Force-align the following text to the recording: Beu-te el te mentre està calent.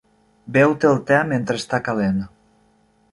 Beu-te 0.55 0.87
el 0.93 0.97
te 1.11 1.19
mentre 1.33 1.59
està 1.63 1.81
calent. 1.91 2.17